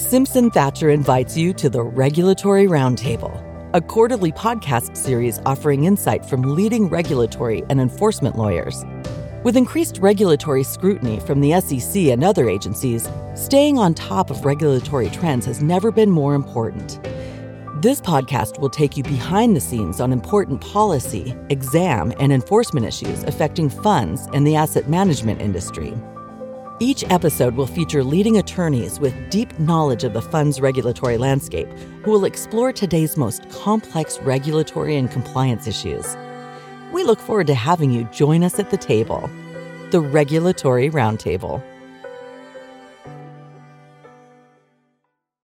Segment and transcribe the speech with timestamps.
[0.00, 3.30] Simpson Thacher invites you to the Regulatory Roundtable,
[3.74, 8.82] a quarterly podcast series offering insight from leading regulatory and enforcement lawyers.
[9.44, 15.10] With increased regulatory scrutiny from the SEC and other agencies, staying on top of regulatory
[15.10, 16.98] trends has never been more important.
[17.82, 23.22] This podcast will take you behind the scenes on important policy, exam, and enforcement issues
[23.24, 25.94] affecting funds and the asset management industry.
[26.82, 31.68] Each episode will feature leading attorneys with deep knowledge of the fund's regulatory landscape
[32.02, 36.16] who will explore today's most complex regulatory and compliance issues.
[36.90, 39.28] We look forward to having you join us at the table,
[39.90, 41.62] the Regulatory Roundtable.